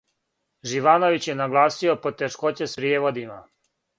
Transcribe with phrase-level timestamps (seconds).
[0.71, 3.39] Живановић је нагласио потешкоће с пријеводима.